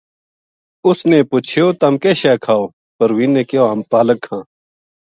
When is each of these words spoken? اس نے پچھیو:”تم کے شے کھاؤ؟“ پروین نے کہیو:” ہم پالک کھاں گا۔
اس 0.89 0.99
نے 1.09 1.19
پچھیو:”تم 1.29 1.93
کے 2.03 2.11
شے 2.21 2.33
کھاؤ؟“ 2.43 2.65
پروین 2.97 3.29
نے 3.35 3.43
کہیو:” 3.49 3.63
ہم 3.71 3.79
پالک 3.91 4.17
کھاں 4.25 4.41
گا۔ 4.43 4.49